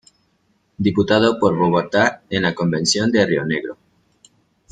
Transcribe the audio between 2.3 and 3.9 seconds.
en la Convención de Rionegro.